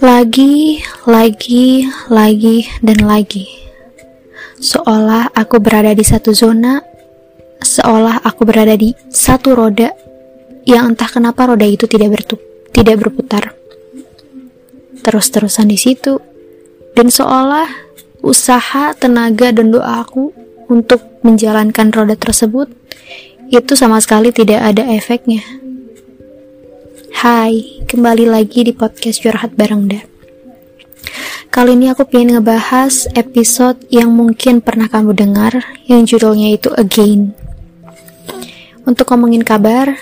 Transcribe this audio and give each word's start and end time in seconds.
Lagi, 0.00 0.80
lagi, 1.04 1.84
lagi, 2.08 2.64
dan 2.80 3.04
lagi. 3.04 3.44
Seolah 4.56 5.28
aku 5.36 5.60
berada 5.60 5.92
di 5.92 6.00
satu 6.00 6.32
zona, 6.32 6.80
seolah 7.60 8.24
aku 8.24 8.48
berada 8.48 8.72
di 8.80 8.96
satu 9.12 9.52
roda 9.52 9.92
yang 10.64 10.96
entah 10.96 11.12
kenapa 11.12 11.52
roda 11.52 11.68
itu 11.68 11.84
tidak 11.84 12.16
bertup, 12.16 12.40
tidak 12.72 13.04
berputar. 13.04 13.52
Terus-terusan 15.04 15.68
di 15.68 15.76
situ, 15.76 16.16
dan 16.96 17.12
seolah 17.12 17.68
usaha, 18.24 18.96
tenaga, 18.96 19.52
dan 19.52 19.68
doa 19.68 20.00
aku 20.00 20.32
untuk 20.72 21.20
menjalankan 21.20 21.92
roda 21.92 22.16
tersebut 22.16 22.72
itu 23.46 23.78
sama 23.78 24.02
sekali 24.02 24.34
tidak 24.34 24.58
ada 24.58 24.82
efeknya. 24.90 25.42
Hai, 27.16 27.82
kembali 27.86 28.26
lagi 28.26 28.66
di 28.66 28.72
podcast 28.74 29.22
Curhat 29.22 29.54
Bareng 29.54 29.86
Da. 29.86 30.02
Kali 31.48 31.78
ini 31.78 31.88
aku 31.88 32.04
pengen 32.04 32.36
ngebahas 32.36 33.08
episode 33.16 33.80
yang 33.88 34.12
mungkin 34.12 34.60
pernah 34.60 34.90
kamu 34.90 35.16
dengar, 35.16 35.62
yang 35.88 36.04
judulnya 36.04 36.52
itu 36.52 36.68
Again. 36.74 37.32
Untuk 38.84 39.08
ngomongin 39.08 39.46
kabar, 39.46 39.96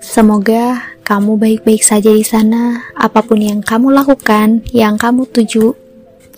semoga 0.00 0.94
kamu 1.04 1.36
baik-baik 1.36 1.82
saja 1.84 2.08
di 2.08 2.24
sana, 2.24 2.86
apa 2.96 3.20
pun 3.20 3.42
yang 3.42 3.60
kamu 3.60 3.92
lakukan, 3.92 4.64
yang 4.72 4.96
kamu 4.96 5.28
tuju, 5.28 5.74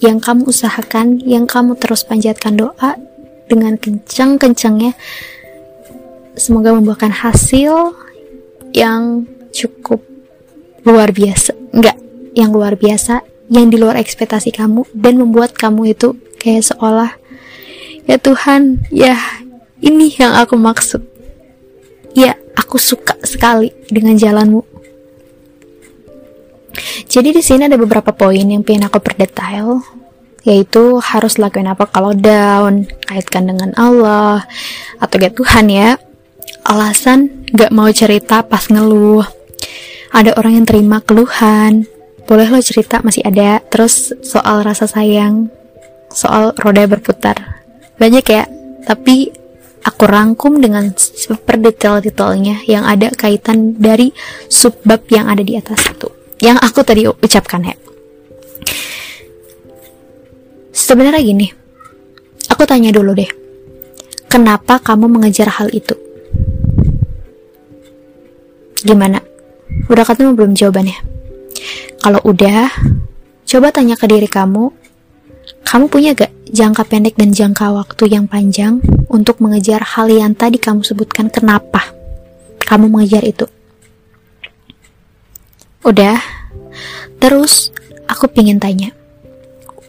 yang 0.02 0.19
kamu 0.19 0.48
usahakan, 0.50 1.22
yang 1.22 1.46
kamu 1.46 1.78
terus 1.78 2.02
panjatkan 2.02 2.58
doa 2.58 2.98
dengan 3.46 3.78
kencang-kencangnya, 3.78 4.96
semoga 6.38 6.72
membuahkan 6.72 7.12
hasil 7.12 7.96
yang 8.72 9.28
cukup 9.52 10.00
luar 10.83 11.12
biasa 11.12 11.52
enggak 11.77 11.97
yang 12.33 12.50
luar 12.50 12.75
biasa 12.75 13.20
yang 13.52 13.69
di 13.69 13.77
luar 13.77 14.00
ekspektasi 14.00 14.53
kamu 14.56 14.88
dan 14.97 15.20
membuat 15.20 15.53
kamu 15.53 15.92
itu 15.92 16.16
kayak 16.41 16.64
seolah 16.64 17.12
ya 18.08 18.16
Tuhan 18.16 18.80
ya 18.88 19.14
ini 19.83 20.14
yang 20.14 20.38
aku 20.38 20.55
maksud. 20.55 21.03
Ya 22.14 22.38
aku 22.55 22.78
suka 22.78 23.19
sekali 23.27 23.75
dengan 23.91 24.14
jalanmu. 24.14 24.62
Jadi 27.10 27.34
di 27.36 27.42
sini 27.44 27.69
ada 27.69 27.77
beberapa 27.77 28.14
poin 28.14 28.47
yang 28.47 28.64
pengen 28.64 28.88
aku 28.88 29.03
perdetail 29.03 29.83
yaitu 30.42 30.98
harus 30.98 31.38
lakuin 31.38 31.70
apa 31.70 31.86
kalau 31.86 32.10
down 32.19 32.91
kaitkan 33.06 33.47
dengan 33.47 33.70
Allah 33.78 34.42
atau 34.98 35.16
kayak 35.20 35.38
Tuhan 35.38 35.70
ya 35.70 35.94
alasan 36.66 37.46
gak 37.52 37.74
mau 37.74 37.91
cerita 37.91 38.42
pas 38.46 38.66
ngeluh. 38.70 39.27
Ada 40.12 40.36
orang 40.36 40.62
yang 40.62 40.66
terima 40.69 41.00
keluhan. 41.00 41.88
Boleh 42.28 42.48
lo 42.48 42.60
cerita 42.62 43.00
masih 43.02 43.24
ada. 43.27 43.60
Terus 43.69 44.14
soal 44.22 44.62
rasa 44.62 44.86
sayang 44.86 45.50
soal 46.12 46.52
roda 46.60 46.84
berputar. 46.84 47.64
Banyak 47.96 48.24
ya 48.28 48.44
tapi 48.84 49.32
aku 49.82 50.04
rangkum 50.06 50.60
dengan 50.60 50.92
super 50.96 51.58
detail-detailnya 51.58 52.66
yang 52.69 52.84
ada 52.86 53.10
kaitan 53.10 53.74
dari 53.80 54.12
subbab 54.47 55.08
yang 55.10 55.26
ada 55.32 55.42
di 55.42 55.56
atas 55.56 55.88
itu. 55.88 56.08
Yang 56.42 56.58
aku 56.62 56.80
tadi 56.84 57.02
ucapkan 57.08 57.62
ya. 57.64 57.74
Sebenarnya 60.72 61.22
gini 61.24 61.48
aku 62.52 62.62
tanya 62.69 62.92
dulu 62.92 63.16
deh. 63.16 63.30
Kenapa 64.28 64.80
kamu 64.80 65.12
mengejar 65.12 65.60
hal 65.60 65.69
itu 65.76 65.92
gimana 68.83 69.22
Udah 69.88 70.05
ketemu 70.05 70.36
belum 70.36 70.52
jawabannya? 70.52 70.98
Kalau 72.02 72.20
udah, 72.27 72.69
coba 73.47 73.70
tanya 73.72 73.94
ke 73.97 74.06
diri 74.11 74.28
kamu, 74.28 74.69
kamu 75.65 75.84
punya 75.88 76.12
gak 76.12 76.32
jangka 76.50 76.82
pendek 76.84 77.15
dan 77.16 77.32
jangka 77.32 77.72
waktu 77.72 78.04
yang 78.12 78.28
panjang 78.28 78.82
untuk 79.09 79.41
mengejar 79.41 79.81
hal 79.81 80.10
yang 80.10 80.37
tadi 80.37 80.60
kamu 80.60 80.84
sebutkan 80.84 81.32
kenapa 81.32 81.94
kamu 82.66 82.91
mengejar 82.91 83.25
itu? 83.25 83.47
Udah, 85.82 86.19
terus 87.19 87.75
aku 88.06 88.31
pingin 88.31 88.62
tanya, 88.62 88.94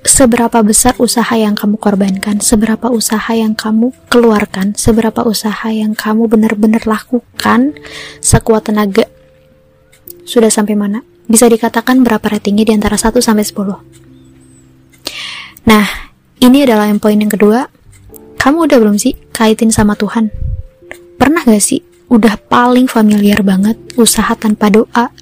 seberapa 0.03 0.59
besar 0.61 0.99
usaha 0.99 1.33
yang 1.33 1.55
kamu 1.55 1.79
korbankan, 1.79 2.43
seberapa 2.43 2.91
usaha 2.91 3.31
yang 3.31 3.55
kamu 3.55 3.95
keluarkan, 4.11 4.75
seberapa 4.75 5.23
usaha 5.23 5.71
yang 5.71 5.95
kamu 5.95 6.27
benar-benar 6.27 6.83
lakukan 6.83 7.73
sekuat 8.19 8.67
tenaga 8.67 9.07
sudah 10.23 10.51
sampai 10.51 10.75
mana? 10.75 11.03
Bisa 11.27 11.47
dikatakan 11.47 12.03
berapa 12.03 12.23
ratingnya 12.23 12.67
di 12.67 12.73
antara 12.75 12.99
1 12.99 13.23
sampai 13.23 13.43
10? 13.43 15.67
Nah, 15.67 15.87
ini 16.43 16.67
adalah 16.67 16.87
yang 16.87 16.99
poin 16.99 17.15
yang 17.15 17.31
kedua. 17.31 17.67
Kamu 18.39 18.67
udah 18.67 18.77
belum 18.79 18.99
sih 18.99 19.15
kaitin 19.31 19.71
sama 19.71 19.95
Tuhan? 19.95 20.27
Pernah 21.15 21.47
gak 21.47 21.63
sih 21.63 21.79
udah 22.11 22.35
paling 22.51 22.91
familiar 22.91 23.39
banget 23.39 23.79
usaha 23.95 24.35
tanpa 24.35 24.67
doa, 24.67 25.15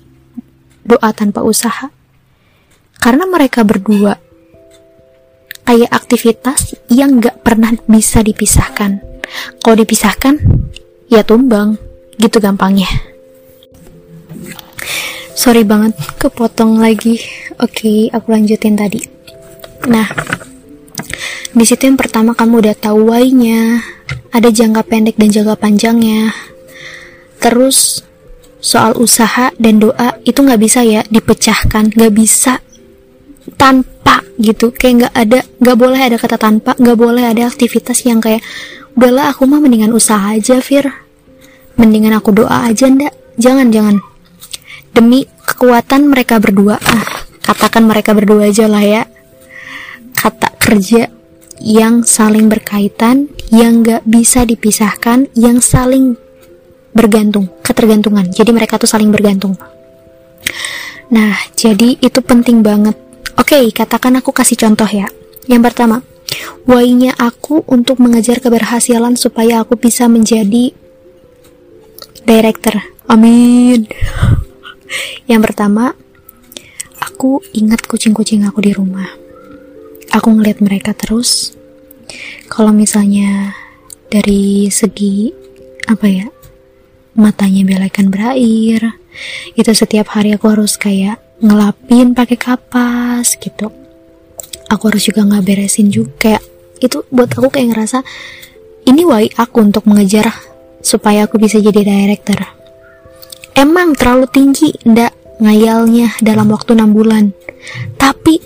doa 0.81 1.09
tanpa 1.13 1.45
usaha? 1.45 1.93
Karena 3.01 3.25
mereka 3.25 3.65
berdua 3.65 4.20
kayak 5.71 5.87
aktivitas 5.87 6.75
yang 6.91 7.23
gak 7.23 7.47
pernah 7.47 7.71
bisa 7.87 8.19
dipisahkan. 8.19 8.99
Kalau 9.63 9.79
dipisahkan, 9.79 10.35
ya 11.07 11.23
tumbang. 11.23 11.79
Gitu 12.19 12.43
gampangnya. 12.43 12.91
Sorry 15.31 15.63
banget, 15.63 15.95
kepotong 16.19 16.83
lagi. 16.83 17.23
Oke, 17.63 18.11
aku 18.11 18.35
lanjutin 18.35 18.75
tadi. 18.75 18.99
Nah, 19.87 20.11
di 21.55 21.63
situ 21.63 21.87
yang 21.87 21.95
pertama 21.95 22.35
kamu 22.35 22.67
udah 22.67 22.75
tahu 22.75 23.07
why-nya, 23.07 23.79
ada 24.35 24.51
jangka 24.51 24.83
pendek 24.91 25.15
dan 25.15 25.31
jangka 25.31 25.55
panjangnya. 25.55 26.35
Terus 27.39 28.03
soal 28.59 28.99
usaha 28.99 29.55
dan 29.55 29.79
doa 29.79 30.19
itu 30.27 30.43
nggak 30.43 30.61
bisa 30.61 30.83
ya 30.83 31.07
dipecahkan, 31.07 31.95
nggak 31.95 32.11
bisa 32.11 32.59
tanpa 33.61 34.25
gitu, 34.41 34.73
kayak 34.73 34.93
nggak 35.05 35.13
ada, 35.13 35.39
nggak 35.61 35.77
boleh 35.77 35.99
ada 36.01 36.17
kata 36.17 36.41
tanpa, 36.41 36.73
nggak 36.81 36.97
boleh 36.97 37.29
ada 37.29 37.45
aktivitas 37.45 38.01
yang 38.09 38.17
kayak 38.17 38.41
udahlah 38.97 39.29
aku 39.29 39.45
mah 39.45 39.61
mendingan 39.61 39.93
usaha 39.93 40.33
aja, 40.33 40.57
Fir. 40.65 40.89
Mendingan 41.77 42.17
aku 42.17 42.33
doa 42.33 42.65
aja 42.65 42.89
ndak, 42.89 43.13
jangan 43.37 43.69
jangan. 43.69 44.01
Demi 44.91 45.29
kekuatan 45.45 46.09
mereka 46.09 46.41
berdua. 46.41 46.81
Ah 46.81 47.21
katakan 47.41 47.85
mereka 47.85 48.17
berdua 48.17 48.49
aja 48.49 48.65
lah 48.65 48.81
ya. 48.81 49.03
Kata 50.17 50.57
kerja 50.57 51.09
yang 51.61 52.01
saling 52.01 52.49
berkaitan 52.49 53.29
yang 53.53 53.85
gak 53.85 54.01
bisa 54.05 54.45
dipisahkan 54.45 55.29
yang 55.37 55.61
saling 55.61 56.17
bergantung 56.91 57.49
ketergantungan. 57.61 58.29
Jadi 58.33 58.51
mereka 58.51 58.81
tuh 58.81 58.89
saling 58.89 59.13
bergantung. 59.13 59.55
Nah 61.11 61.35
jadi 61.53 61.99
itu 61.99 62.19
penting 62.23 62.63
banget 62.65 63.10
oke 63.41 63.57
katakan 63.73 64.21
aku 64.21 64.29
kasih 64.29 64.61
contoh 64.61 64.87
ya 64.87 65.09
yang 65.49 65.65
pertama 65.65 66.05
why-nya 66.69 67.17
aku 67.17 67.65
untuk 67.65 67.97
mengejar 67.97 68.37
keberhasilan 68.37 69.17
supaya 69.17 69.65
aku 69.65 69.73
bisa 69.81 70.05
menjadi 70.05 70.69
director 72.29 72.77
amin 73.09 73.89
yang 75.29 75.41
pertama, 75.41 75.95
aku 76.99 77.39
ingat 77.55 77.87
kucing-kucing 77.87 78.43
aku 78.43 78.59
di 78.59 78.75
rumah. 78.75 79.07
Aku 80.11 80.35
ngeliat 80.35 80.59
mereka 80.59 80.91
terus. 80.91 81.55
Kalau 82.51 82.75
misalnya 82.75 83.55
dari 84.11 84.67
segi 84.67 85.31
apa 85.87 86.07
ya, 86.11 86.27
matanya 87.15 87.63
belekan 87.63 88.11
berair, 88.11 88.99
itu 89.55 89.71
setiap 89.71 90.11
hari 90.11 90.35
aku 90.35 90.51
harus 90.51 90.75
kayak 90.75 91.23
ngelapin 91.41 92.13
pakai 92.13 92.37
kapas 92.37 93.35
gitu. 93.35 93.73
Aku 94.71 94.87
harus 94.87 95.03
juga 95.03 95.25
nggak 95.25 95.43
beresin 95.43 95.91
juga. 95.91 96.39
Itu 96.79 97.03
buat 97.11 97.33
aku 97.33 97.51
kayak 97.51 97.75
ngerasa 97.75 97.99
ini 98.87 99.05
why 99.05 99.29
aku 99.37 99.61
untuk 99.61 99.85
mengejar 99.85 100.29
supaya 100.81 101.29
aku 101.29 101.37
bisa 101.37 101.61
jadi 101.61 101.85
director 101.85 102.61
Emang 103.53 103.93
terlalu 103.93 104.25
tinggi 104.31 104.73
ndak 104.87 105.37
ngayalnya 105.43 106.15
dalam 106.23 106.49
waktu 106.49 106.73
6 106.73 106.87
bulan. 106.95 107.35
Tapi 107.99 108.39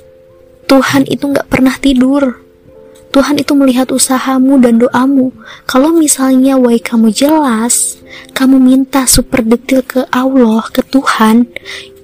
Tuhan 0.65 1.06
itu 1.06 1.30
nggak 1.30 1.48
pernah 1.48 1.77
tidur. 1.77 2.41
Tuhan 3.13 3.39
itu 3.39 3.56
melihat 3.56 3.88
usahamu 3.95 4.59
dan 4.59 4.81
doamu. 4.81 5.31
Kalau 5.63 5.95
misalnya 5.95 6.59
why 6.59 6.81
kamu 6.81 7.15
jelas, 7.15 7.95
kamu 8.36 8.59
minta 8.59 9.07
super 9.07 9.39
detail 9.39 9.88
ke 9.88 10.03
Allah, 10.12 10.68
ke 10.68 10.83
Tuhan. 10.83 11.48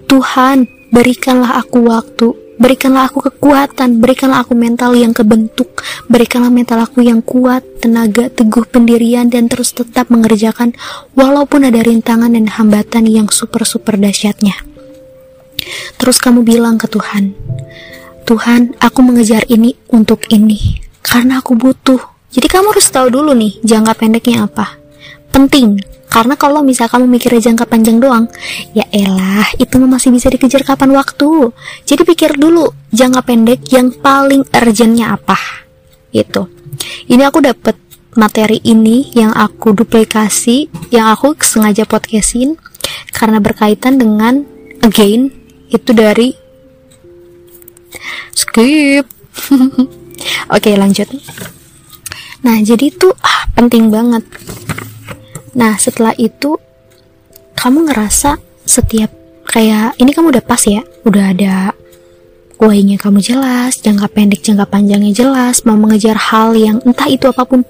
Tuhan, 0.07 0.71
berikanlah 0.91 1.57
aku 1.63 1.87
waktu, 1.87 2.51
Berikanlah 2.61 3.09
aku 3.09 3.25
kekuatan, 3.25 3.97
berikanlah 3.97 4.45
aku 4.45 4.53
mental 4.53 4.93
yang 4.93 5.17
kebentuk, 5.17 5.81
berikanlah 6.05 6.53
mental 6.53 6.85
aku 6.85 7.01
yang 7.01 7.17
kuat, 7.25 7.65
tenaga, 7.81 8.29
teguh 8.29 8.69
pendirian, 8.69 9.33
dan 9.33 9.49
terus 9.49 9.73
tetap 9.73 10.13
mengerjakan 10.13 10.77
walaupun 11.17 11.65
ada 11.65 11.81
rintangan 11.81 12.29
dan 12.37 12.45
hambatan 12.45 13.09
yang 13.09 13.25
super-super 13.33 13.97
dahsyatnya. 13.97 14.53
Terus 15.97 16.21
kamu 16.21 16.45
bilang 16.45 16.77
ke 16.77 16.85
Tuhan, 16.85 17.33
Tuhan, 18.29 18.77
aku 18.77 18.99
mengejar 19.01 19.41
ini 19.49 19.73
untuk 19.89 20.29
ini, 20.29 20.85
karena 21.01 21.41
aku 21.41 21.57
butuh. 21.57 22.13
Jadi 22.29 22.45
kamu 22.45 22.77
harus 22.77 22.93
tahu 22.93 23.09
dulu 23.09 23.33
nih, 23.33 23.57
jangka 23.65 23.97
pendeknya 23.97 24.45
apa. 24.45 24.77
Penting, 25.33 25.81
karena 26.11 26.35
kalau 26.35 26.59
misal 26.59 26.91
kamu 26.91 27.07
mikirnya 27.07 27.39
jangka 27.39 27.71
panjang 27.71 28.03
doang, 28.03 28.27
ya 28.75 28.83
elah, 28.91 29.47
itu 29.55 29.79
masih 29.79 30.11
bisa 30.11 30.27
dikejar 30.27 30.67
kapan 30.67 30.91
waktu. 30.91 31.55
Jadi 31.87 32.03
pikir 32.03 32.35
dulu 32.35 32.67
jangka 32.91 33.23
pendek 33.23 33.63
yang 33.71 33.95
paling 33.95 34.43
urgentnya 34.51 35.15
apa. 35.15 35.39
Itu. 36.11 36.51
Ini 37.07 37.23
aku 37.23 37.39
dapat 37.39 37.79
materi 38.19 38.59
ini 38.67 39.07
yang 39.15 39.31
aku 39.31 39.71
duplikasi, 39.71 40.67
yang 40.91 41.07
aku 41.15 41.31
sengaja 41.39 41.87
podcastin 41.87 42.59
karena 43.15 43.39
berkaitan 43.39 43.95
dengan 43.95 44.43
again 44.83 45.31
itu 45.71 45.95
dari 45.95 46.35
skip. 48.35 49.07
Oke, 50.55 50.75
lanjut. 50.75 51.07
Nah, 52.43 52.59
jadi 52.59 52.91
itu 52.91 53.15
ah, 53.23 53.47
penting 53.55 53.87
banget 53.87 54.27
Nah, 55.51 55.75
setelah 55.75 56.15
itu 56.15 56.55
kamu 57.59 57.91
ngerasa 57.91 58.39
setiap 58.63 59.11
kayak 59.51 59.99
ini 59.99 60.15
kamu 60.15 60.31
udah 60.31 60.45
pas 60.45 60.63
ya, 60.63 60.81
udah 61.03 61.35
ada 61.35 61.75
why-nya 62.61 62.95
kamu 63.01 63.19
jelas, 63.19 63.81
jangka 63.81 64.07
pendek, 64.13 64.45
jangka 64.45 64.69
panjangnya 64.69 65.11
jelas, 65.11 65.65
mau 65.65 65.75
mengejar 65.75 66.15
hal 66.15 66.53
yang 66.53 66.77
entah 66.85 67.09
itu 67.09 67.25
apa 67.25 67.43
pun 67.43 67.65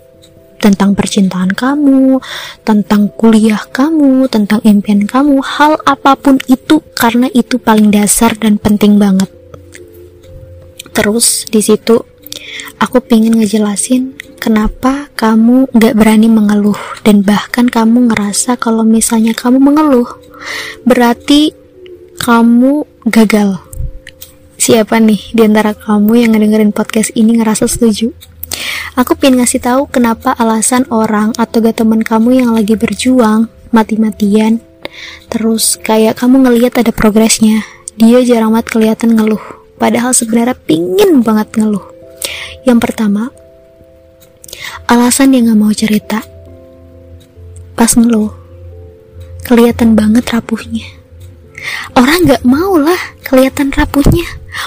tentang 0.61 0.93
percintaan 0.93 1.57
kamu, 1.57 2.21
tentang 2.61 3.09
kuliah 3.17 3.65
kamu, 3.73 4.29
tentang 4.29 4.61
impian 4.61 5.09
kamu, 5.09 5.41
hal 5.41 5.81
apa 5.89 6.13
pun 6.13 6.37
itu 6.45 6.85
karena 6.93 7.25
itu 7.33 7.57
paling 7.57 7.89
dasar 7.89 8.37
dan 8.37 8.61
penting 8.61 9.01
banget. 9.01 9.31
Terus 10.91 11.49
di 11.49 11.63
situ 11.65 12.10
aku 12.81 13.03
pengen 13.03 13.37
ngejelasin 13.37 14.15
kenapa 14.41 15.11
kamu 15.13 15.69
gak 15.77 15.93
berani 15.93 16.27
mengeluh 16.27 16.77
dan 17.05 17.21
bahkan 17.21 17.69
kamu 17.69 18.09
ngerasa 18.09 18.57
kalau 18.57 18.81
misalnya 18.81 19.37
kamu 19.37 19.61
mengeluh 19.61 20.09
berarti 20.83 21.53
kamu 22.21 22.85
gagal. 23.09 23.57
Siapa 24.61 25.01
nih 25.01 25.33
di 25.33 25.41
antara 25.41 25.73
kamu 25.73 26.21
yang 26.21 26.37
ngedengerin 26.37 26.69
podcast 26.69 27.09
ini 27.17 27.41
ngerasa 27.41 27.65
setuju? 27.65 28.13
Aku 28.93 29.17
pengen 29.17 29.41
ngasih 29.41 29.57
tahu 29.57 29.81
kenapa 29.89 30.37
alasan 30.37 30.85
orang 30.93 31.33
atau 31.41 31.65
gak 31.65 31.81
teman 31.81 32.05
kamu 32.05 32.45
yang 32.45 32.53
lagi 32.53 32.77
berjuang 32.77 33.49
mati-matian. 33.73 34.61
Terus 35.33 35.81
kayak 35.81 36.21
kamu 36.21 36.45
ngelihat 36.45 36.77
ada 36.77 36.93
progresnya. 36.93 37.65
Dia 37.97 38.21
jarang 38.21 38.53
banget 38.53 38.69
kelihatan 38.69 39.17
ngeluh. 39.17 39.41
Padahal 39.81 40.13
sebenarnya 40.13 40.53
pingin 40.53 41.25
banget 41.25 41.57
ngeluh 41.57 42.00
yang 42.67 42.77
pertama 42.77 43.29
alasan 44.87 45.31
dia 45.31 45.41
gak 45.45 45.59
mau 45.59 45.73
cerita. 45.73 46.19
Pas 47.73 47.91
ngeluh, 47.97 48.29
kelihatan 49.47 49.95
banget 49.97 50.27
rapuhnya. 50.29 50.85
Orang 51.97 52.27
gak 52.27 52.43
mau 52.45 52.77
lah 52.77 52.99
kelihatan 53.25 53.71
rapuhnya, 53.73 54.25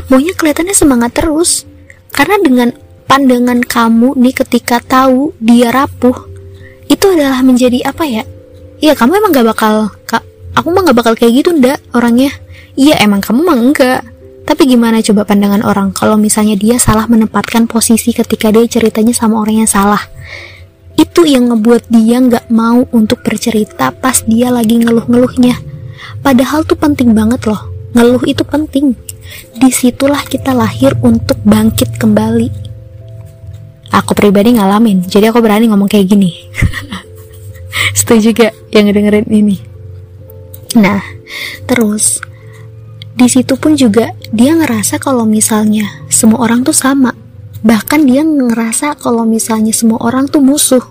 maunya 0.08 0.32
kelihatannya 0.34 0.74
semangat 0.74 1.14
terus. 1.14 1.68
Karena 2.14 2.38
dengan 2.42 2.68
pandangan 3.06 3.60
kamu 3.62 4.18
nih 4.18 4.34
ketika 4.34 4.80
tahu 4.82 5.34
dia 5.38 5.70
rapuh, 5.70 6.14
itu 6.88 7.04
adalah 7.10 7.42
menjadi 7.44 7.86
apa 7.86 8.06
ya? 8.06 8.22
Iya 8.82 8.98
kamu 8.98 9.20
emang 9.20 9.30
gak 9.34 9.48
bakal, 9.54 9.92
aku 10.54 10.66
mah 10.70 10.82
gak 10.86 10.98
bakal 10.98 11.14
kayak 11.14 11.44
gitu 11.44 11.54
ndak 11.54 11.78
orangnya. 11.94 12.32
Iya 12.74 12.98
emang 13.06 13.22
kamu 13.22 13.40
mah 13.46 13.58
enggak 13.58 14.00
tapi 14.44 14.68
gimana 14.68 15.00
coba 15.00 15.24
pandangan 15.24 15.64
orang 15.64 15.96
kalau 15.96 16.20
misalnya 16.20 16.52
dia 16.52 16.76
salah 16.76 17.08
menempatkan 17.08 17.64
posisi 17.64 18.12
ketika 18.12 18.52
dia 18.52 18.68
ceritanya 18.68 19.16
sama 19.16 19.40
orang 19.40 19.64
yang 19.64 19.70
salah? 19.70 20.04
Itu 20.94 21.24
yang 21.24 21.48
ngebuat 21.48 21.88
dia 21.88 22.20
nggak 22.20 22.52
mau 22.52 22.84
untuk 22.92 23.24
bercerita 23.24 23.88
pas 23.90 24.20
dia 24.28 24.52
lagi 24.52 24.84
ngeluh-ngeluhnya. 24.84 25.56
Padahal 26.20 26.62
tuh 26.68 26.76
penting 26.76 27.16
banget 27.16 27.48
loh. 27.48 27.72
Ngeluh 27.96 28.22
itu 28.28 28.44
penting. 28.44 28.92
Di 29.56 29.72
situlah 29.72 30.20
kita 30.28 30.52
lahir 30.52 30.92
untuk 31.00 31.40
bangkit 31.42 31.96
kembali. 31.96 32.48
Aku 33.94 34.12
pribadi 34.12 34.58
ngalamin, 34.58 35.06
jadi 35.06 35.30
aku 35.30 35.38
berani 35.38 35.70
ngomong 35.70 35.86
kayak 35.86 36.10
gini. 36.10 36.34
Setuju 37.98 38.34
gak 38.34 38.52
yang 38.74 38.90
ngedengerin 38.90 39.30
ini? 39.30 39.56
Nah, 40.74 40.98
terus 41.70 42.18
di 43.14 43.30
situ 43.30 43.54
pun 43.54 43.78
juga 43.78 44.10
dia 44.34 44.58
ngerasa 44.58 44.98
kalau 44.98 45.22
misalnya 45.22 45.86
semua 46.10 46.42
orang 46.42 46.66
tuh 46.66 46.74
sama. 46.74 47.14
Bahkan 47.64 48.04
dia 48.04 48.20
ngerasa 48.20 48.98
kalau 49.00 49.24
misalnya 49.24 49.72
semua 49.72 49.96
orang 50.04 50.28
tuh 50.28 50.42
musuh. 50.42 50.82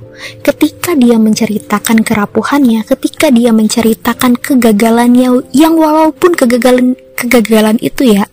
Ketika 0.42 0.98
dia 0.98 1.22
menceritakan 1.22 2.02
kerapuhannya, 2.02 2.82
ketika 2.88 3.30
dia 3.30 3.54
menceritakan 3.54 4.40
kegagalannya 4.40 5.54
yang 5.54 5.78
walaupun 5.78 6.34
kegagalan 6.34 6.98
kegagalan 7.14 7.78
itu 7.78 8.18
ya 8.18 8.26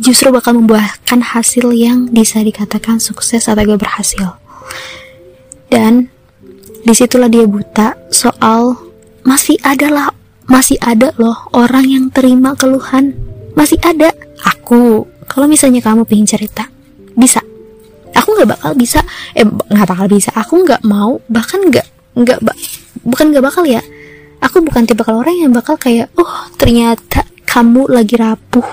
justru 0.00 0.32
bakal 0.32 0.56
membuahkan 0.56 1.20
hasil 1.20 1.68
yang 1.76 2.08
bisa 2.08 2.40
dikatakan 2.40 2.96
sukses 3.02 3.44
atau 3.50 3.60
gak 3.60 3.80
berhasil. 3.82 4.38
Dan 5.68 6.08
di 6.86 6.94
situlah 6.94 7.28
dia 7.28 7.44
buta 7.44 7.98
soal 8.08 8.78
masih 9.22 9.58
ada 9.62 9.86
lah 9.90 10.08
masih 10.50 10.76
ada 10.82 11.14
loh 11.20 11.48
orang 11.54 11.86
yang 11.86 12.06
terima 12.10 12.58
keluhan 12.58 13.14
masih 13.54 13.78
ada. 13.82 14.10
Aku 14.42 15.06
kalau 15.30 15.46
misalnya 15.46 15.80
kamu 15.80 16.04
pengen 16.04 16.28
cerita 16.28 16.68
bisa. 17.14 17.40
Aku 18.12 18.36
nggak 18.36 18.58
bakal 18.58 18.72
bisa. 18.76 19.00
Eh 19.32 19.46
nggak 19.46 19.88
bakal 19.88 20.06
bisa. 20.10 20.30
Aku 20.36 20.60
nggak 20.62 20.84
mau 20.84 21.20
bahkan 21.30 21.62
nggak 21.62 21.86
nggak 22.18 22.38
bukan 23.06 23.32
nggak 23.32 23.44
bakal 23.44 23.64
ya. 23.64 23.80
Aku 24.42 24.58
bukan 24.60 24.84
tipe 24.84 25.06
kalau 25.06 25.22
orang 25.22 25.38
yang 25.38 25.52
bakal 25.54 25.78
kayak 25.78 26.10
oh 26.18 26.50
ternyata 26.58 27.24
kamu 27.46 27.88
lagi 27.88 28.18
rapuh. 28.18 28.68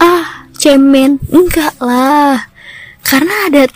Ah 0.00 0.48
cemen. 0.56 1.20
Enggak 1.28 1.76
lah. 1.78 2.48
Karena 3.04 3.52
ada 3.52 3.68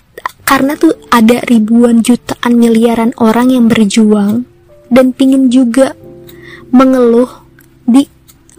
karena 0.48 0.80
tuh 0.80 0.96
ada 1.12 1.44
ribuan 1.44 2.00
jutaan 2.00 2.56
miliaran 2.56 3.12
orang 3.20 3.52
yang 3.52 3.68
berjuang 3.68 4.48
dan 4.88 5.12
pingin 5.12 5.52
juga 5.52 5.92
mengeluh 6.72 7.28
di 7.84 8.08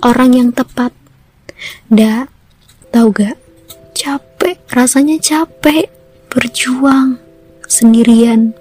orang 0.05 0.37
yang 0.37 0.49
tepat 0.53 0.93
Da, 1.89 2.29
tau 2.93 3.11
gak? 3.11 3.35
Capek, 3.97 4.57
rasanya 4.71 5.19
capek. 5.19 5.89
Berjuang 6.29 7.17
sendirian. 7.65 8.53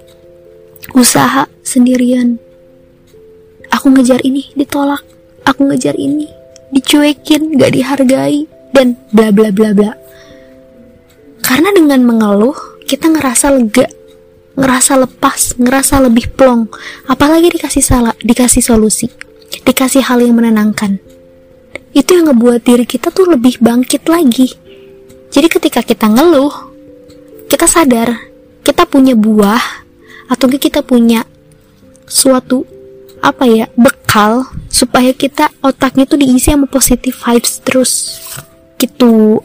Usaha 0.96 1.44
sendirian. 1.60 2.40
Aku 3.68 3.92
ngejar 3.92 4.24
ini, 4.24 4.48
ditolak. 4.56 5.04
Aku 5.44 5.68
ngejar 5.68 5.96
ini, 5.96 6.28
dicuekin, 6.72 7.56
gak 7.60 7.76
dihargai, 7.76 8.48
dan 8.72 8.96
bla 9.12 9.28
bla 9.28 9.52
bla 9.52 9.76
bla. 9.76 9.92
Karena 11.44 11.72
dengan 11.72 12.04
mengeluh, 12.04 12.56
kita 12.84 13.08
ngerasa 13.12 13.52
lega, 13.52 13.88
ngerasa 14.56 14.96
lepas, 15.04 15.56
ngerasa 15.60 16.00
lebih 16.04 16.32
plong. 16.36 16.68
Apalagi 17.08 17.52
dikasih 17.52 17.84
salah, 17.84 18.16
dikasih 18.20 18.64
solusi, 18.64 19.08
dikasih 19.64 20.04
hal 20.04 20.20
yang 20.24 20.36
menenangkan 20.36 21.00
itu 21.98 22.14
yang 22.14 22.30
ngebuat 22.30 22.62
diri 22.62 22.86
kita 22.86 23.10
tuh 23.10 23.26
lebih 23.34 23.58
bangkit 23.58 24.06
lagi. 24.06 24.54
Jadi 25.34 25.48
ketika 25.50 25.82
kita 25.82 26.06
ngeluh, 26.06 26.70
kita 27.50 27.66
sadar 27.66 28.28
kita 28.62 28.84
punya 28.84 29.16
buah 29.16 29.88
atau 30.28 30.46
kita 30.46 30.84
punya 30.84 31.24
suatu 32.04 32.68
apa 33.18 33.48
ya 33.48 33.66
bekal 33.74 34.46
supaya 34.68 35.10
kita 35.16 35.50
otaknya 35.64 36.06
tuh 36.06 36.20
diisi 36.20 36.52
sama 36.52 36.68
positive 36.68 37.16
vibes 37.16 37.64
terus. 37.64 37.92
Gitu. 38.76 39.40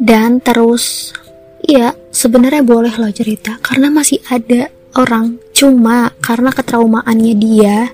Dan 0.00 0.42
terus 0.42 1.14
ya 1.62 1.94
sebenarnya 2.10 2.66
boleh 2.66 2.96
loh 2.96 3.12
cerita. 3.14 3.60
Karena 3.62 3.92
masih 3.92 4.18
ada 4.32 4.72
orang 4.98 5.38
cuma 5.54 6.10
karena 6.24 6.50
ketraumaannya 6.50 7.34
dia 7.38 7.92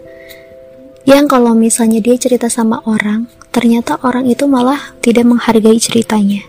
yang 1.17 1.26
kalau 1.26 1.59
misalnya 1.59 1.99
dia 1.99 2.14
cerita 2.14 2.47
sama 2.47 2.83
orang, 2.87 3.26
ternyata 3.50 3.99
orang 4.07 4.31
itu 4.31 4.47
malah 4.47 4.95
tidak 5.02 5.26
menghargai 5.26 5.79
ceritanya. 5.83 6.47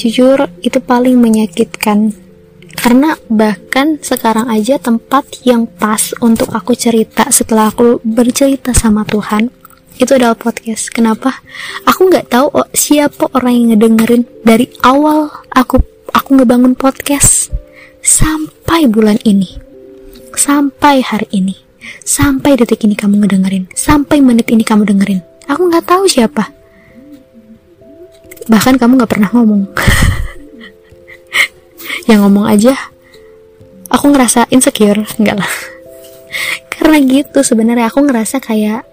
Jujur, 0.00 0.48
itu 0.64 0.78
paling 0.80 1.20
menyakitkan. 1.20 2.16
Karena 2.72 3.20
bahkan 3.28 4.00
sekarang 4.00 4.48
aja 4.48 4.80
tempat 4.80 5.44
yang 5.44 5.68
pas 5.68 6.16
untuk 6.24 6.50
aku 6.56 6.72
cerita 6.72 7.28
setelah 7.28 7.68
aku 7.68 8.00
bercerita 8.00 8.72
sama 8.72 9.04
Tuhan, 9.04 9.52
itu 10.00 10.16
adalah 10.16 10.34
podcast 10.34 10.88
kenapa 10.88 11.44
aku 11.84 12.08
nggak 12.08 12.32
tahu 12.32 12.48
oh, 12.48 12.68
siapa 12.72 13.28
orang 13.36 13.54
yang 13.54 13.66
ngedengerin 13.76 14.24
dari 14.40 14.72
awal 14.80 15.28
aku 15.52 15.84
aku 16.16 16.28
ngebangun 16.40 16.72
podcast 16.72 17.52
sampai 18.00 18.88
bulan 18.88 19.20
ini 19.22 19.60
sampai 20.32 21.04
hari 21.04 21.28
ini 21.36 21.71
sampai 22.02 22.58
detik 22.58 22.82
ini 22.84 22.98
kamu 22.98 23.22
ngedengerin. 23.22 23.64
Sampai 23.72 24.20
menit 24.20 24.50
ini 24.50 24.66
kamu 24.66 24.88
dengerin. 24.88 25.20
Aku 25.48 25.68
nggak 25.68 25.86
tahu 25.86 26.04
siapa. 26.06 26.50
Bahkan 28.46 28.78
kamu 28.78 28.98
nggak 28.98 29.10
pernah 29.10 29.30
ngomong. 29.30 29.70
Yang 32.10 32.18
ngomong 32.26 32.46
aja 32.50 32.74
aku 33.88 34.10
ngerasa 34.10 34.50
insecure. 34.50 35.06
Enggak 35.18 35.42
lah. 35.42 35.52
Karena 36.72 36.98
gitu 37.02 37.46
sebenarnya 37.46 37.90
aku 37.90 38.02
ngerasa 38.02 38.42
kayak 38.42 38.86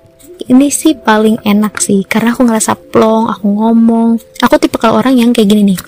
ini 0.48 0.70
sih 0.70 0.94
paling 0.94 1.42
enak 1.42 1.82
sih. 1.82 2.06
Karena 2.06 2.38
aku 2.38 2.46
ngerasa 2.46 2.78
plong 2.78 3.34
aku 3.34 3.46
ngomong. 3.50 4.22
Aku 4.46 4.62
tipe 4.62 4.78
kalau 4.78 5.02
orang 5.02 5.18
yang 5.18 5.34
kayak 5.34 5.50
gini 5.50 5.74
nih. 5.74 5.80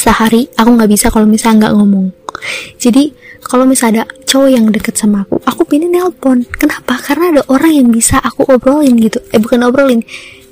Sehari 0.00 0.48
aku 0.58 0.74
nggak 0.74 0.90
bisa 0.90 1.14
kalau 1.14 1.28
misalnya 1.28 1.68
nggak 1.68 1.74
ngomong 1.78 2.21
jadi 2.78 3.12
kalau 3.42 3.66
misalnya 3.66 4.06
ada 4.06 4.22
cowok 4.24 4.50
yang 4.50 4.66
deket 4.70 4.94
sama 4.96 5.26
aku 5.26 5.36
aku 5.44 5.62
pilih 5.66 5.90
nelpon. 5.90 6.46
Kenapa? 6.46 6.96
Karena 6.96 7.36
ada 7.36 7.42
orang 7.50 7.74
yang 7.74 7.88
bisa 7.90 8.16
aku 8.22 8.46
obrolin 8.48 8.96
gitu. 9.02 9.18
Eh 9.34 9.42
bukan 9.42 9.66
obrolin. 9.66 10.00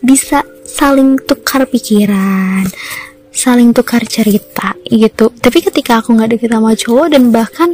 Bisa 0.03 0.43
saling 0.67 1.19
tukar 1.23 1.67
pikiran 1.67 2.67
saling 3.31 3.71
tukar 3.73 4.03
cerita 4.05 4.75
gitu. 4.85 5.31
Tapi 5.33 5.59
ketika 5.65 6.03
aku 6.03 6.13
nggak 6.19 6.37
deket 6.37 6.51
sama 6.51 6.75
cowok 6.75 7.07
dan 7.15 7.23
bahkan 7.31 7.71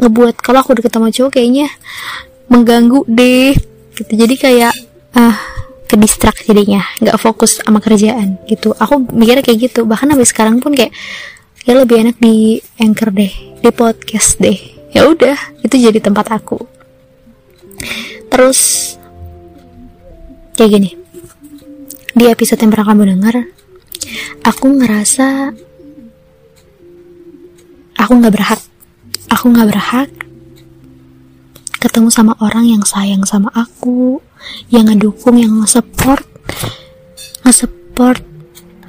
ngebuat 0.00 0.40
kalau 0.40 0.60
aku 0.64 0.76
deket 0.76 0.92
sama 0.92 1.08
cowok 1.12 1.30
kayaknya 1.36 1.68
mengganggu 2.50 3.04
deh 3.06 3.54
gitu. 3.94 4.12
Jadi 4.12 4.34
kayak 4.34 4.74
ah 5.16 5.30
uh, 5.30 5.36
ke 5.86 5.94
distrak 6.00 6.34
jadinya. 6.42 6.82
Nggak 6.98 7.16
fokus 7.22 7.62
sama 7.62 7.78
kerjaan 7.78 8.40
gitu. 8.50 8.74
Aku 8.74 9.06
mikirnya 9.14 9.44
kayak 9.46 9.70
gitu. 9.70 9.86
Bahkan 9.86 10.10
sampai 10.16 10.26
sekarang 10.26 10.56
pun 10.58 10.74
kayak 10.74 10.90
ya 11.62 11.74
lebih 11.78 12.02
enak 12.02 12.16
di 12.18 12.58
anchor 12.82 13.10
deh 13.10 13.45
di 13.60 13.70
podcast 13.72 14.40
deh. 14.40 14.58
Ya 14.92 15.08
udah 15.08 15.36
itu 15.60 15.76
jadi 15.76 16.00
tempat 16.00 16.32
aku. 16.32 16.64
Terus 18.32 18.60
kayak 20.56 20.70
gini. 20.80 20.90
Di 22.16 22.32
episode 22.32 22.60
yang 22.64 22.72
pernah 22.72 22.88
kamu 22.96 23.02
dengar 23.12 23.36
aku 24.40 24.66
ngerasa 24.72 25.52
aku 28.00 28.12
nggak 28.16 28.34
berhak. 28.34 28.60
Aku 29.26 29.52
nggak 29.52 29.68
berhak 29.68 30.10
ketemu 31.76 32.10
sama 32.10 32.34
orang 32.42 32.66
yang 32.66 32.82
sayang 32.82 33.22
sama 33.22 33.46
aku 33.54 34.18
yang 34.74 34.90
ngedukung 34.90 35.38
yang 35.38 35.54
nge-support 35.62 36.26
nge-support 37.46 38.26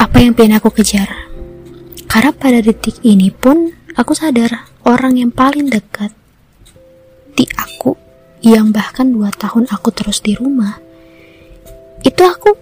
apa 0.02 0.18
yang 0.18 0.34
pengen 0.34 0.58
aku 0.58 0.74
kejar. 0.74 1.06
Karena 2.10 2.34
pada 2.34 2.58
detik 2.58 2.98
ini 3.06 3.30
pun 3.30 3.77
aku 3.98 4.14
sadar 4.14 4.70
orang 4.86 5.18
yang 5.18 5.34
paling 5.34 5.68
dekat 5.68 6.14
di 7.34 7.50
aku 7.58 7.98
yang 8.46 8.70
bahkan 8.70 9.10
dua 9.10 9.34
tahun 9.34 9.66
aku 9.74 9.90
terus 9.92 10.22
di 10.22 10.38
rumah 10.38 10.78
itu 12.06 12.22
aku 12.22 12.54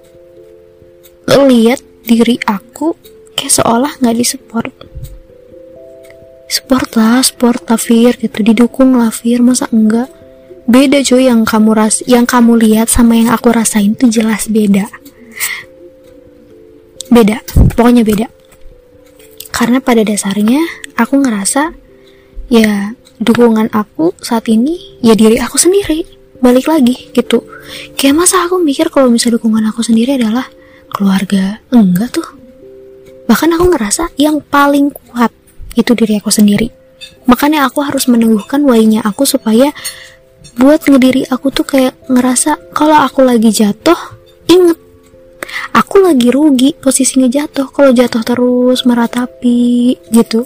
lihat 1.45 1.83
diri 2.07 2.39
aku 2.47 2.95
kayak 3.35 3.53
seolah 3.53 3.91
nggak 3.99 4.15
disupport. 4.15 4.73
Support 6.45 6.89
lah 6.95 7.19
support 7.25 7.61
lah 7.67 7.79
Fir 7.81 8.15
gitu. 8.15 8.45
Didukung 8.45 8.95
lah 8.95 9.11
Fir. 9.11 9.41
Masa 9.41 9.67
enggak? 9.73 10.07
Beda 10.65 11.01
cuy 11.01 11.29
yang 11.29 11.45
kamu 11.45 11.77
ras 11.77 12.01
yang 12.09 12.25
kamu 12.25 12.57
lihat 12.57 12.89
sama 12.89 13.17
yang 13.17 13.29
aku 13.29 13.53
rasain 13.53 13.93
tuh 13.93 14.09
jelas 14.09 14.47
beda. 14.49 14.87
Beda. 17.09 17.41
Pokoknya 17.75 18.05
beda. 18.05 18.27
Karena 19.53 19.81
pada 19.81 20.01
dasarnya 20.01 20.84
aku 20.95 21.21
ngerasa 21.21 21.75
ya 22.51 22.95
dukungan 23.19 23.71
aku 23.71 24.11
saat 24.19 24.47
ini 24.51 24.99
ya 24.99 25.15
diri 25.15 25.39
aku 25.39 25.55
sendiri. 25.59 26.03
Balik 26.43 26.67
lagi 26.67 27.09
gitu. 27.15 27.47
Kayak 27.95 28.25
masa 28.25 28.43
aku 28.43 28.59
mikir 28.59 28.91
kalau 28.91 29.07
misalnya 29.07 29.39
dukungan 29.39 29.63
aku 29.71 29.81
sendiri 29.81 30.19
adalah 30.19 30.45
keluarga. 30.91 31.63
Enggak 31.71 32.11
tuh. 32.11 32.27
Bahkan 33.25 33.49
aku 33.55 33.65
ngerasa 33.71 34.13
yang 34.19 34.43
paling 34.43 34.91
kuat 34.91 35.31
itu 35.73 35.91
diri 35.95 36.19
aku 36.19 36.29
sendiri. 36.29 36.69
Makanya 37.25 37.65
aku 37.65 37.81
harus 37.81 38.05
meneguhkan 38.05 38.61
wainya 38.67 39.01
aku 39.01 39.25
supaya 39.25 39.73
buat 40.55 40.85
ngediri 40.85 41.27
aku 41.33 41.51
tuh 41.51 41.65
kayak 41.65 41.97
ngerasa 42.07 42.71
kalau 42.71 42.99
aku 43.01 43.25
lagi 43.25 43.49
jatuh 43.49 43.97
inget. 44.51 44.77
Aku 45.71 46.03
lagi 46.03 46.29
rugi 46.29 46.75
posisinya 46.77 47.31
jatuh. 47.31 47.71
Kalau 47.71 47.95
jatuh 47.95 48.21
terus 48.21 48.83
meratapi 48.83 49.95
gitu 50.11 50.45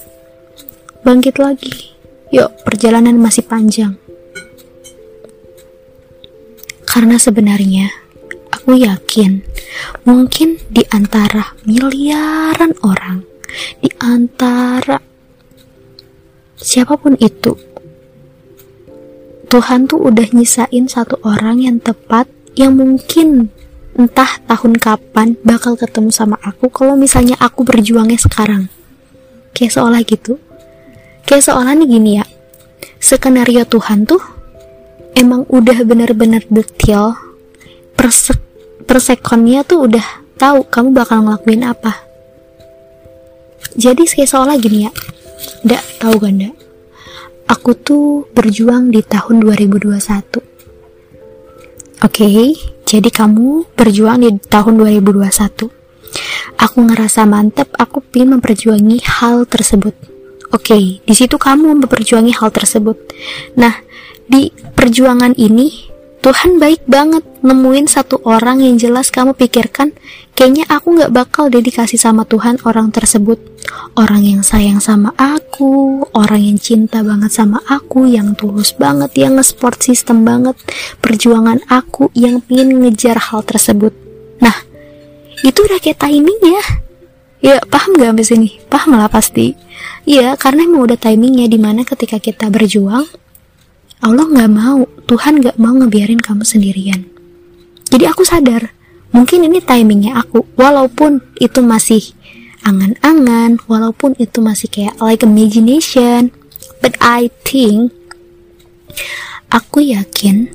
bangkit 1.10 1.42
lagi 1.42 1.98
yuk 2.30 2.54
perjalanan 2.62 3.18
masih 3.18 3.42
panjang 3.42 3.98
karena 6.86 7.18
sebenarnya 7.18 7.89
Aku 8.50 8.74
yakin, 8.74 9.46
mungkin 10.06 10.58
di 10.74 10.82
antara 10.89 11.54
miliaran 11.66 12.74
orang, 12.82 13.22
di 13.78 13.89
antara 14.01 14.98
siapa 16.58 16.98
pun 16.98 17.13
itu, 17.22 17.54
Tuhan 19.50 19.86
tuh 19.86 20.01
udah 20.01 20.34
nyisain 20.34 20.86
satu 20.89 21.22
orang 21.22 21.62
yang 21.62 21.78
tepat 21.78 22.25
yang 22.58 22.74
mungkin 22.78 23.54
entah 23.98 24.42
tahun 24.50 24.82
kapan 24.82 25.38
bakal 25.46 25.78
ketemu 25.78 26.10
sama 26.10 26.38
aku 26.42 26.70
kalau 26.74 26.98
misalnya 26.98 27.38
aku 27.38 27.62
berjuangnya 27.66 28.18
sekarang. 28.18 28.70
Kayak 29.54 29.78
seolah 29.78 30.01
gitu. 30.06 30.42
Kayak 31.29 31.45
seolah 31.45 31.77
nih 31.77 31.88
gini 31.88 32.12
ya. 32.17 32.25
Skenario 32.98 33.69
Tuhan 33.69 34.09
tuh 34.09 34.19
emang 35.13 35.45
udah 35.45 35.86
bener-bener 35.86 36.41
detail. 36.50 37.13
Persek 37.93 38.41
per 38.89 38.98
sekonnya 38.98 39.62
tuh 39.62 39.86
udah 39.86 40.25
tahu 40.41 40.65
kamu 40.65 40.98
bakal 40.98 41.21
ngelakuin 41.21 41.69
apa. 41.69 41.93
Jadi 43.77 44.09
kayak 44.09 44.33
seolah 44.33 44.57
gini 44.57 44.89
ya. 44.89 44.91
Ndak 45.62 46.01
tahu 46.01 46.17
gak 46.17 46.33
ndak 46.33 46.59
aku 47.50 47.74
tuh 47.74 48.29
berjuang 48.38 48.93
di 48.93 49.01
tahun 49.01 49.41
2021 49.41 49.98
oke 52.05 52.29
jadi 52.86 53.09
kamu 53.09 53.74
berjuang 53.74 54.21
di 54.21 54.29
tahun 54.38 54.77
2021 54.77 56.62
aku 56.62 56.77
ngerasa 56.77 57.25
mantep 57.25 57.74
aku 57.74 58.05
pengen 58.05 58.38
memperjuangi 58.38 59.01
hal 59.01 59.50
tersebut 59.50 59.98
oke 60.53 60.63
okay, 60.63 61.01
di 61.03 61.13
situ 61.15 61.36
kamu 61.38 61.86
memperjuangi 61.86 62.34
hal 62.38 62.50
tersebut. 62.53 62.98
Nah 63.58 63.74
di 64.29 64.53
perjuangan 64.77 65.34
ini 65.38 65.89
Tuhan 66.20 66.60
baik 66.60 66.84
banget 66.84 67.24
nemuin 67.48 67.88
satu 67.88 68.20
orang 68.27 68.60
yang 68.60 68.75
jelas 68.75 69.08
kamu 69.08 69.39
pikirkan. 69.39 69.96
Kayaknya 70.36 70.68
aku 70.68 71.00
gak 71.00 71.12
bakal 71.15 71.48
dedikasi 71.48 71.96
sama 71.96 72.27
Tuhan 72.27 72.60
orang 72.68 72.91
tersebut. 72.91 73.39
Orang 73.96 74.27
yang 74.27 74.44
sayang 74.44 74.84
sama 74.84 75.15
aku 75.15 76.03
orang 76.12 76.44
yang 76.44 76.60
cinta 76.60 77.00
banget 77.08 77.32
sama 77.32 77.63
aku 77.72 78.03
yang 78.03 78.36
tulus 78.36 78.75
banget 78.75 79.15
yang 79.15 79.39
nge-sport 79.39 79.79
system 79.79 80.27
banget. 80.27 80.60
Perjuangan 81.00 81.63
aku 81.72 82.12
yang 82.12 82.44
pingin 82.44 82.84
ngejar 82.84 83.15
hal 83.15 83.39
tersebut. 83.48 83.96
Nah 84.44 84.56
itu 85.48 85.60
udah 85.63 85.79
kayak 85.79 86.03
timing 86.03 86.39
ya 86.44 86.88
ya 87.39 87.60
paham 87.67 87.96
gak 87.96 88.12
sampai 88.12 88.25
sini 88.27 88.50
paham 88.67 88.96
lah 89.00 89.12
pasti 89.12 89.55
Iya, 90.10 90.34
karena 90.41 90.65
emang 90.65 90.89
udah 90.89 90.98
timingnya 90.98 91.46
di 91.46 91.62
mana 91.62 91.86
ketika 91.86 92.17
kita 92.17 92.50
berjuang 92.50 93.05
Allah 94.00 94.25
nggak 94.25 94.51
mau, 94.51 94.88
Tuhan 95.05 95.43
nggak 95.43 95.60
mau 95.60 95.75
ngebiarin 95.75 96.24
kamu 96.24 96.48
sendirian. 96.48 97.03
Jadi 97.91 98.08
aku 98.08 98.24
sadar, 98.24 98.72
mungkin 99.12 99.43
ini 99.43 99.60
timingnya 99.60 100.17
aku, 100.24 100.48
walaupun 100.55 101.19
itu 101.38 101.60
masih 101.60 102.01
angan-angan, 102.63 103.60
walaupun 103.67 104.15
itu 104.15 104.39
masih 104.39 104.72
kayak 104.72 104.96
like 105.03 105.22
imagination, 105.22 106.31
but 106.79 106.96
I 107.03 107.27
think 107.43 107.91
aku 109.51 109.84
yakin 109.84 110.48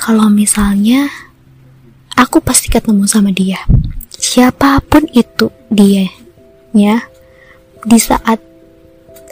kalau 0.00 0.32
misalnya 0.32 1.12
aku 2.16 2.40
pasti 2.40 2.72
ketemu 2.72 3.04
sama 3.04 3.36
dia. 3.36 3.62
Siapa 4.36 4.84
pun 4.84 5.08
itu 5.16 5.48
dia, 5.72 6.12
ya. 6.76 7.08
Di 7.88 7.96
saat 7.96 8.36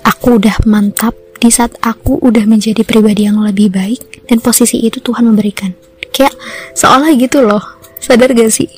aku 0.01 0.41
udah 0.41 0.65
mantap 0.65 1.13
di 1.45 1.53
saat 1.53 1.77
aku 1.85 2.25
udah 2.25 2.49
menjadi 2.49 2.81
pribadi 2.89 3.29
yang 3.29 3.45
lebih 3.45 3.69
baik 3.69 4.25
dan 4.25 4.41
posisi 4.41 4.81
itu 4.81 5.05
Tuhan 5.05 5.29
memberikan. 5.29 5.77
Kayak 6.09 6.33
seolah 6.73 7.13
gitu 7.21 7.45
loh 7.45 7.61
sadar 8.01 8.33
gak 8.33 8.49
sih? 8.49 8.73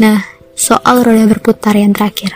Nah 0.00 0.24
soal 0.56 1.04
roda 1.04 1.28
berputar 1.28 1.76
yang 1.76 1.92
terakhir. 1.92 2.32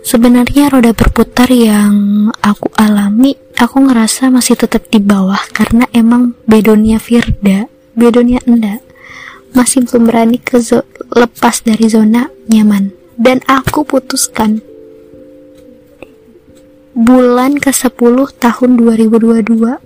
Sebenarnya 0.00 0.72
roda 0.72 0.96
berputar 0.96 1.52
yang 1.52 2.32
aku 2.40 2.72
alami 2.80 3.36
aku 3.60 3.84
ngerasa 3.84 4.32
masih 4.32 4.56
tetap 4.56 4.88
di 4.88 4.96
bawah 4.96 5.44
karena 5.52 5.84
emang 5.92 6.40
bedonya 6.48 6.96
Firda 6.96 7.68
bedonya 7.92 8.40
enggak 8.48 8.85
masih 9.52 9.86
belum 9.86 10.10
berani 10.10 10.38
ke 10.40 10.58
lepas 11.14 11.62
dari 11.62 11.86
zona 11.86 12.32
nyaman. 12.50 12.90
Dan 13.16 13.40
aku 13.46 13.86
putuskan. 13.86 14.60
Bulan 16.96 17.60
ke-10 17.60 18.16
tahun 18.40 18.70
2022 18.80 19.84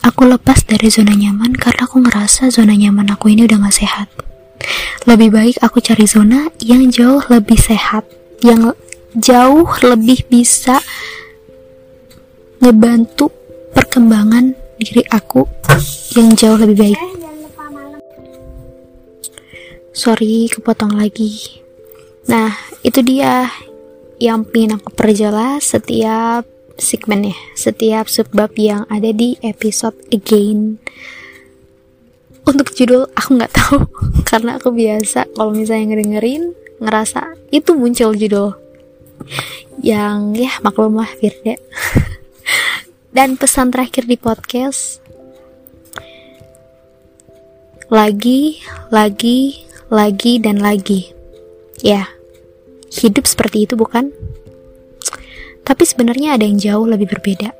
aku 0.00 0.22
lepas 0.26 0.66
dari 0.66 0.90
zona 0.90 1.14
nyaman 1.14 1.54
karena 1.54 1.86
aku 1.86 2.02
ngerasa 2.02 2.50
zona 2.50 2.74
nyaman 2.74 3.14
aku 3.14 3.30
ini 3.30 3.46
udah 3.46 3.62
gak 3.62 3.78
sehat. 3.78 4.08
Lebih 5.06 5.30
baik 5.30 5.56
aku 5.62 5.78
cari 5.78 6.04
zona 6.04 6.50
yang 6.58 6.90
jauh 6.90 7.22
lebih 7.30 7.56
sehat 7.56 8.04
yang 8.42 8.72
jauh 9.16 9.68
lebih 9.84 10.24
bisa 10.28 10.80
ngebantu 12.60 13.32
perkembangan 13.72 14.52
diri 14.80 15.04
aku 15.12 15.44
yang 16.16 16.32
jauh 16.32 16.56
lebih 16.56 16.76
baik. 16.96 17.00
Sorry, 19.92 20.48
kepotong 20.48 20.96
lagi. 20.96 21.60
Nah, 22.24 22.56
itu 22.80 23.04
dia 23.04 23.52
yang 24.16 24.48
ingin 24.48 24.80
aku 24.80 24.88
perjelas 24.96 25.76
setiap 25.76 26.48
segmen 26.80 27.28
ya, 27.28 27.38
setiap 27.52 28.08
subbab 28.08 28.56
yang 28.56 28.88
ada 28.88 29.12
di 29.12 29.36
episode 29.44 29.96
again. 30.08 30.80
Untuk 32.48 32.72
judul 32.72 33.04
aku 33.12 33.36
nggak 33.36 33.52
tahu 33.52 33.78
karena 34.30 34.56
aku 34.56 34.72
biasa 34.72 35.28
kalau 35.36 35.52
misalnya 35.52 35.92
ngedengerin 35.92 36.56
ngerasa 36.80 37.36
itu 37.52 37.76
muncul 37.76 38.16
judul 38.16 38.56
yang 39.84 40.32
ya 40.32 40.56
maklum 40.64 40.96
lah 40.96 41.10
Firda. 41.20 41.60
Dan 43.10 43.34
pesan 43.34 43.74
terakhir 43.74 44.06
di 44.06 44.14
podcast 44.14 45.02
lagi, 47.90 48.62
lagi, 48.94 49.66
lagi, 49.90 50.38
dan 50.38 50.62
lagi. 50.62 51.10
Ya, 51.82 52.06
hidup 52.94 53.26
seperti 53.26 53.66
itu 53.66 53.74
bukan? 53.74 54.14
Tapi 55.66 55.82
sebenarnya 55.82 56.38
ada 56.38 56.46
yang 56.46 56.62
jauh 56.62 56.86
lebih 56.86 57.10
berbeda. 57.10 57.50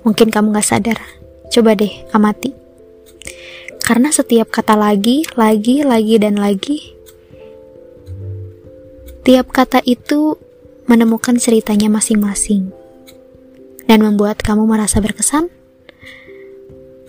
Mungkin 0.00 0.32
kamu 0.32 0.56
gak 0.56 0.64
sadar. 0.64 0.96
Coba 1.52 1.76
deh 1.76 2.08
amati. 2.16 2.56
Karena 3.84 4.08
setiap 4.08 4.48
kata 4.48 4.80
lagi, 4.80 5.28
lagi, 5.36 5.84
lagi, 5.84 6.16
dan 6.16 6.40
lagi, 6.40 6.96
tiap 9.28 9.52
kata 9.52 9.84
itu 9.84 10.40
menemukan 10.88 11.36
ceritanya 11.36 11.92
masing-masing 11.92 12.83
dan 13.88 14.04
membuat 14.04 14.40
kamu 14.40 14.64
merasa 14.64 15.00
berkesan? 15.00 15.48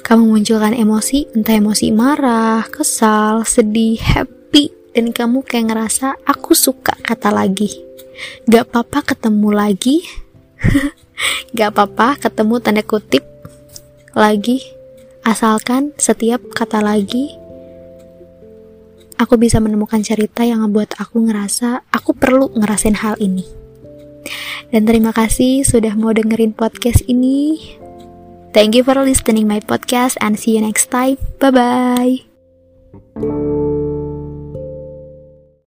Kamu 0.05 0.29
munculkan 0.29 0.77
emosi, 0.77 1.33
entah 1.33 1.57
emosi 1.57 1.89
marah, 1.89 2.61
kesal, 2.69 3.41
sedih, 3.41 3.97
happy, 3.97 4.69
dan 4.93 5.09
kamu 5.09 5.41
kayak 5.41 5.73
ngerasa 5.73 6.13
aku 6.23 6.53
suka 6.53 6.93
kata 7.01 7.33
lagi. 7.33 7.73
Gak 8.45 8.69
apa-apa 8.69 9.15
ketemu 9.15 9.49
lagi, 9.49 10.05
gak 11.57 11.73
apa-apa 11.73 12.21
ketemu 12.21 12.55
tanda 12.61 12.85
kutip 12.85 13.25
lagi, 14.13 14.61
asalkan 15.25 15.91
setiap 15.97 16.39
kata 16.53 16.85
lagi 16.85 17.45
aku 19.15 19.39
bisa 19.39 19.63
menemukan 19.63 20.03
cerita 20.03 20.43
yang 20.43 20.63
membuat 20.63 20.95
aku 20.99 21.23
ngerasa 21.23 21.87
aku 21.91 22.11
perlu 22.15 22.51
ngerasain 22.55 22.99
hal 22.99 23.15
ini. 23.19 23.64
Dan 24.69 24.89
terima 24.89 25.15
kasih 25.15 25.65
sudah 25.65 25.97
mau 25.97 26.13
dengerin 26.13 26.53
podcast 26.53 27.01
ini. 27.05 27.57
Thank 28.55 28.79
you 28.79 28.87
for 28.87 28.95
listening 29.03 29.51
my 29.51 29.59
podcast 29.59 30.15
and 30.23 30.39
see 30.39 30.55
you 30.55 30.63
next 30.63 30.87
time. 30.87 31.19
Bye 31.43 31.51
bye. 31.51 33.55